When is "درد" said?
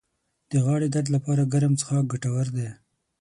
0.95-1.07